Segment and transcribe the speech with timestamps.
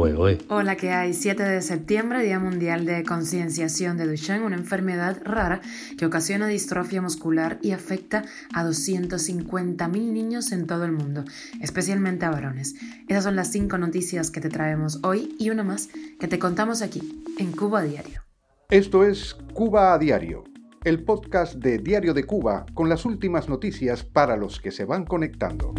[0.00, 1.12] Hola, ¿qué hay?
[1.12, 5.60] 7 de septiembre, Día Mundial de Concienciación de Duchenne, una enfermedad rara
[5.98, 8.22] que ocasiona distrofia muscular y afecta
[8.54, 11.24] a 250.000 niños en todo el mundo,
[11.60, 12.76] especialmente a varones.
[13.08, 15.88] Esas son las cinco noticias que te traemos hoy y una más
[16.20, 18.22] que te contamos aquí, en Cuba a Diario.
[18.70, 20.44] Esto es Cuba a Diario,
[20.84, 25.04] el podcast de Diario de Cuba con las últimas noticias para los que se van
[25.04, 25.74] conectando.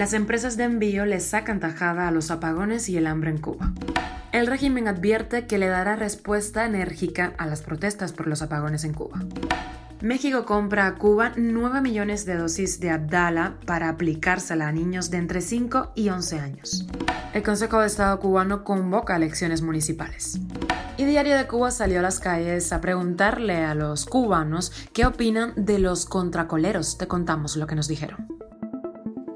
[0.00, 3.74] Las empresas de envío le sacan tajada a los apagones y el hambre en Cuba.
[4.32, 8.94] El régimen advierte que le dará respuesta enérgica a las protestas por los apagones en
[8.94, 9.22] Cuba.
[10.00, 15.18] México compra a Cuba 9 millones de dosis de Abdala para aplicársela a niños de
[15.18, 16.86] entre 5 y 11 años.
[17.34, 20.40] El Consejo de Estado cubano convoca elecciones municipales.
[20.96, 25.52] Y Diario de Cuba salió a las calles a preguntarle a los cubanos qué opinan
[25.56, 26.96] de los contracoleros.
[26.96, 28.40] Te contamos lo que nos dijeron.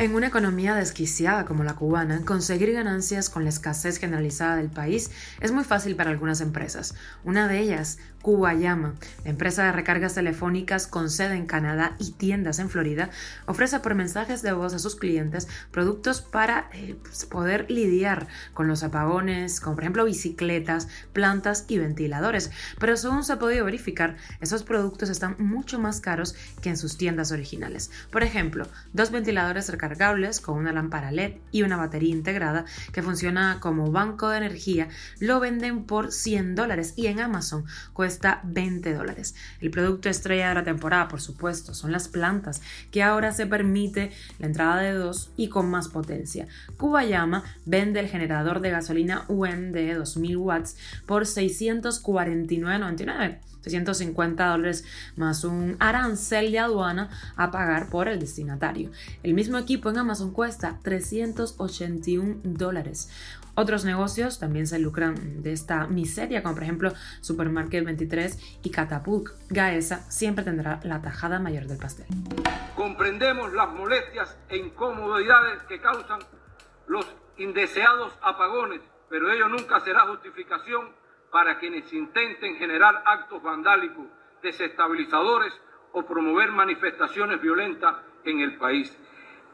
[0.00, 5.10] En una economía desquiciada como la cubana, conseguir ganancias con la escasez generalizada del país
[5.42, 6.94] es muy fácil para algunas empresas.
[7.22, 12.12] Una de ellas, Cuba Llama, la empresa de recargas telefónicas con sede en Canadá y
[12.12, 13.10] tiendas en Florida,
[13.46, 18.68] ofrece por mensajes de voz a sus clientes productos para eh, pues, poder lidiar con
[18.68, 22.50] los apagones, como por ejemplo bicicletas, plantas y ventiladores.
[22.78, 26.96] Pero según se ha podido verificar, esos productos están mucho más caros que en sus
[26.96, 27.90] tiendas originales.
[28.10, 33.58] Por ejemplo, dos ventiladores recargables con una lámpara LED y una batería integrada que funciona
[33.60, 34.88] como banco de energía
[35.18, 39.34] lo venden por 100 dólares y en Amazon cuesta 20 dólares.
[39.60, 44.12] El producto estrella de la temporada, por supuesto, son las plantas que ahora se permite
[44.38, 46.46] la entrada de dos y con más potencia.
[47.00, 54.84] Llama vende el generador de gasolina UM de 2000 watts por 649.99 650 dólares
[55.16, 58.90] más un arancel de aduana a pagar por el destinatario.
[59.22, 63.10] El mismo equipo en Amazon cuesta 381 dólares.
[63.54, 69.28] Otros negocios también se lucran de esta miseria, como por ejemplo Supermarket 23 y Catapult.
[69.50, 72.06] Gaesa siempre tendrá la tajada mayor del pastel.
[72.76, 76.20] Comprendemos las molestias e incomodidades que causan
[76.86, 77.06] los
[77.36, 80.88] indeseados apagones, pero ello nunca será justificación
[81.30, 84.06] para quienes intenten generar actos vandálicos,
[84.42, 85.52] desestabilizadores
[85.92, 88.96] o promover manifestaciones violentas en el país.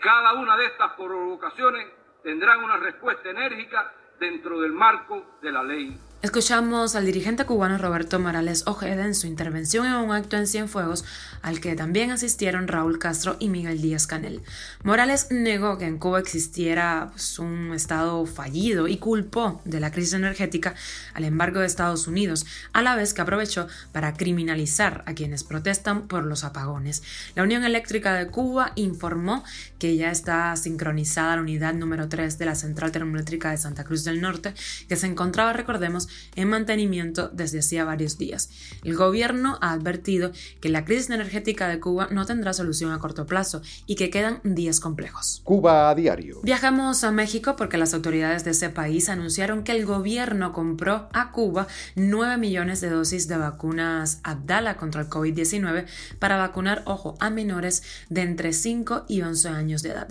[0.00, 1.86] Cada una de estas provocaciones
[2.22, 5.98] tendrán una respuesta enérgica dentro del marco de la ley.
[6.26, 11.04] Escuchamos al dirigente cubano Roberto Morales Ojeda en su intervención en un acto en Cienfuegos
[11.40, 14.42] al que también asistieron Raúl Castro y Miguel Díaz Canel.
[14.82, 20.14] Morales negó que en Cuba existiera pues, un Estado fallido y culpó de la crisis
[20.14, 20.74] energética
[21.14, 26.08] al embargo de Estados Unidos, a la vez que aprovechó para criminalizar a quienes protestan
[26.08, 27.04] por los apagones.
[27.36, 29.44] La Unión Eléctrica de Cuba informó
[29.78, 34.02] que ya está sincronizada la unidad número 3 de la Central Termoeléctrica de Santa Cruz
[34.02, 34.54] del Norte,
[34.88, 38.50] que se encontraba, recordemos, en mantenimiento desde hacía varios días.
[38.84, 43.26] El gobierno ha advertido que la crisis energética de Cuba no tendrá solución a corto
[43.26, 45.40] plazo y que quedan días complejos.
[45.44, 46.40] Cuba a diario.
[46.42, 51.32] Viajamos a México porque las autoridades de ese país anunciaron que el gobierno compró a
[51.32, 55.86] Cuba 9 millones de dosis de vacunas Abdala contra el COVID-19
[56.18, 60.08] para vacunar, ojo, a menores de entre 5 y 11 años de edad.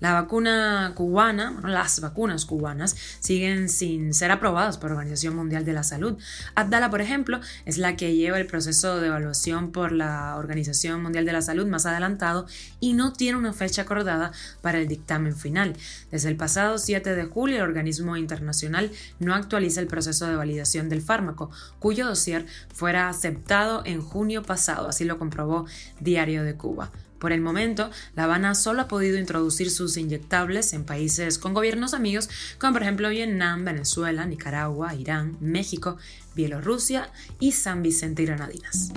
[0.00, 5.72] La vacuna cubana, las vacunas cubanas, siguen sin ser aprobadas por la Organización Mundial de
[5.72, 6.18] la Salud.
[6.54, 11.24] Abdala, por ejemplo, es la que lleva el proceso de evaluación por la Organización Mundial
[11.24, 12.46] de la Salud más adelantado
[12.80, 15.74] y no tiene una fecha acordada para el dictamen final.
[16.10, 20.88] Desde el pasado 7 de julio, el organismo internacional no actualiza el proceso de validación
[20.88, 25.66] del fármaco, cuyo dossier fuera aceptado en junio pasado, así lo comprobó
[26.00, 26.90] Diario de Cuba.
[27.18, 31.94] Por el momento, La Habana solo ha podido introducir sus inyectables en países con gobiernos
[31.94, 35.96] amigos, como por ejemplo Vietnam, Venezuela, Nicaragua, Irán, México,
[36.34, 38.92] Bielorrusia y San Vicente y Granadinas.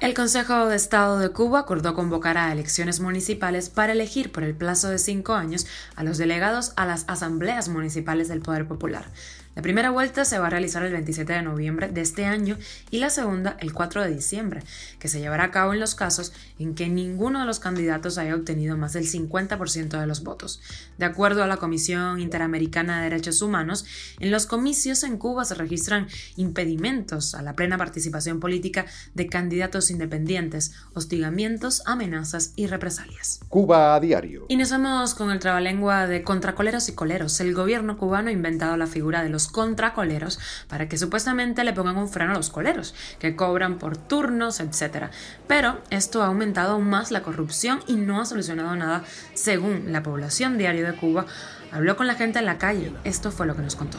[0.00, 4.54] El Consejo de Estado de Cuba acordó convocar a elecciones municipales para elegir por el
[4.54, 9.10] plazo de cinco años a los delegados a las asambleas municipales del Poder Popular.
[9.56, 12.58] La primera vuelta se va a realizar el 27 de noviembre de este año
[12.90, 14.62] y la segunda el 4 de diciembre,
[14.98, 18.34] que se llevará a cabo en los casos en que ninguno de los candidatos haya
[18.34, 20.60] obtenido más del 50% de los votos.
[20.98, 23.86] De acuerdo a la Comisión Interamericana de Derechos Humanos,
[24.20, 26.06] en los comicios en Cuba se registran
[26.36, 33.40] impedimentos a la plena participación política de candidatos independientes, hostigamientos, amenazas y represalias.
[33.48, 34.44] Cuba a diario.
[34.48, 37.40] Iniciamos con el trabalengua de contracoleros y coleros.
[37.40, 40.38] El gobierno cubano ha inventado la figura de los los contracoleros
[40.68, 45.06] para que supuestamente le pongan un freno a los coleros, que cobran por turnos, etc.
[45.46, 49.04] Pero esto ha aumentado aún más la corrupción y no ha solucionado nada
[49.34, 51.26] según la población diario de Cuba.
[51.72, 52.92] Habló con la gente en la calle.
[53.04, 53.98] Esto fue lo que nos contó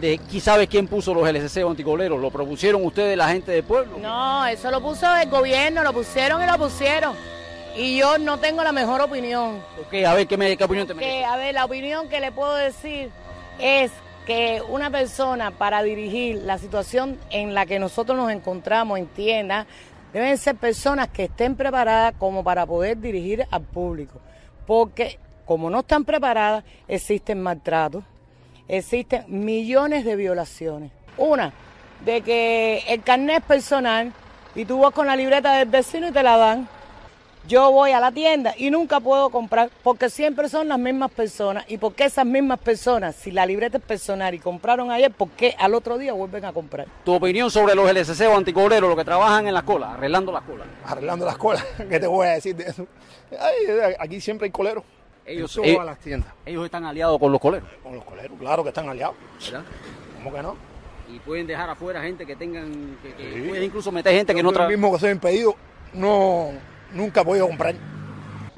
[0.00, 2.20] de sabe quién puso los LCC anticoleros.
[2.20, 3.98] ¿Lo propusieron ustedes, la gente del pueblo?
[4.00, 7.14] No, eso lo puso el gobierno, lo pusieron y lo pusieron.
[7.76, 9.62] Y yo no tengo la mejor opinión.
[9.80, 11.24] Ok, a ver, ¿qué, me, qué opinión te merece?
[11.24, 13.10] A ver, la opinión que le puedo decir
[13.60, 13.92] es
[14.26, 19.66] que una persona para dirigir la situación en la que nosotros nos encontramos entienda,
[20.12, 24.20] deben ser personas que estén preparadas como para poder dirigir al público.
[24.66, 28.04] Porque como no están preparadas, existen maltratos,
[28.68, 30.92] existen millones de violaciones.
[31.16, 31.52] Una,
[32.04, 34.12] de que el carnet es personal
[34.54, 36.68] y tú vas con la libreta del vecino y te la dan.
[37.48, 41.64] Yo voy a la tienda y nunca puedo comprar porque siempre son las mismas personas.
[41.68, 45.56] ¿Y porque esas mismas personas, si la libreta es personal y compraron ayer, por qué
[45.58, 46.86] al otro día vuelven a comprar?
[47.04, 50.42] ¿Tu opinión sobre los LSC o anticobreros, los que trabajan en la cola, arreglando las
[50.42, 50.68] colas?
[50.84, 52.86] Arreglando las colas, ¿qué te voy a decir de eso?
[53.98, 54.84] aquí siempre hay coleros.
[55.24, 56.32] Ellos, ellos, las tiendas.
[56.44, 57.68] ellos están aliados con los coleros.
[57.82, 59.14] Con los coleros, claro que están aliados.
[59.44, 59.62] ¿Verdad?
[60.16, 60.56] ¿Cómo que no?
[61.12, 64.70] Y pueden dejar afuera gente que tengan, que, pueden incluso meter gente que no trabaja.
[64.70, 65.54] Mismo que soy impedido,
[65.92, 66.52] no,
[66.92, 67.74] nunca he podido comprar.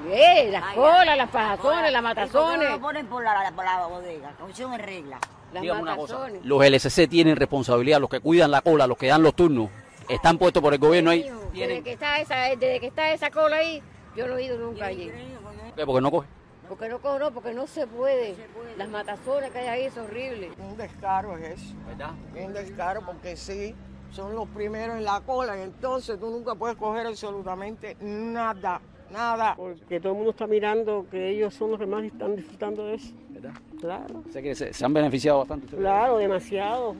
[0.07, 2.69] Eh, las colas, las pajazones, las matazones.
[2.69, 5.19] lo ponen por la, por la bodega, comisión en regla.
[5.53, 9.23] Las una cosa, los LSC tienen responsabilidad, los que cuidan la cola, los que dan
[9.23, 9.69] los turnos,
[10.09, 11.31] están puestos por el gobierno ahí.
[11.53, 13.81] Desde que está esa, desde que está esa cola ahí,
[14.15, 15.09] yo no he ido nunca allí.
[15.09, 15.85] ¿Por qué?
[15.85, 16.27] Porque no coge.
[16.67, 18.35] Porque no cobró, porque no se puede.
[18.77, 20.51] Las matazones que hay ahí es horrible.
[20.57, 21.73] Un descaro es eso.
[21.87, 22.11] ¿Verdad?
[22.35, 23.75] Un descaro porque sí,
[24.11, 28.81] son los primeros en la cola y entonces tú nunca puedes coger absolutamente nada,
[29.11, 29.55] nada.
[29.55, 32.95] Porque todo el mundo está mirando que ellos son los que más están disfrutando de
[32.95, 33.13] eso.
[33.29, 33.53] ¿Verdad?
[33.79, 34.23] Claro.
[34.31, 35.75] Sé que se, se han beneficiado bastante.
[35.75, 36.95] Claro, demasiado.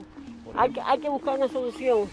[0.57, 2.09] Hay que, hay que, buscar una solución.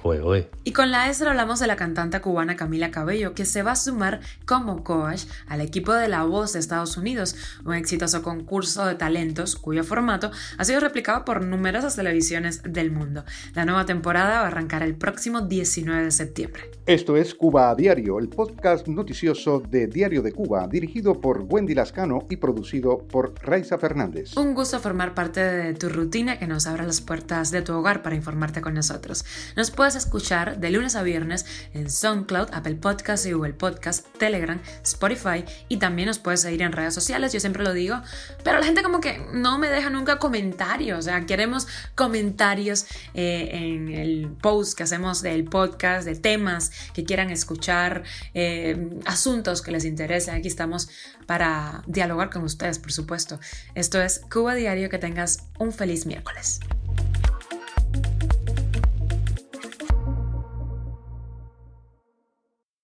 [0.65, 3.77] Y con la ESRA hablamos de la cantante cubana Camila Cabello, que se va a
[3.77, 8.97] sumar como coach al equipo de La Voz de Estados Unidos, un exitoso concurso de
[8.97, 13.25] talentos cuyo formato ha sido replicado por numerosas televisiones del mundo.
[13.55, 16.71] La nueva temporada va a arrancar el próximo 19 de septiembre.
[16.87, 21.75] Esto es Cuba a Diario, el podcast noticioso de Diario de Cuba, dirigido por Wendy
[21.75, 24.37] Lascano y producido por Raiza Fernández.
[24.37, 28.03] Un gusto formar parte de tu rutina que nos abra las puertas de tu hogar
[28.03, 28.32] para informar
[28.63, 29.25] con nosotros.
[29.57, 34.61] Nos puedes escuchar de lunes a viernes en SoundCloud, Apple Podcasts y Google Podcast, Telegram,
[34.83, 38.01] Spotify y también nos puedes seguir en redes sociales, yo siempre lo digo,
[38.43, 43.51] pero la gente como que no me deja nunca comentarios, o sea, queremos comentarios eh,
[43.53, 48.03] en el post que hacemos del podcast, de temas que quieran escuchar,
[48.35, 50.89] eh, asuntos que les interesen, aquí estamos
[51.27, 53.39] para dialogar con ustedes, por supuesto.
[53.75, 56.61] Esto es Cuba Diario, que tengas un feliz miércoles.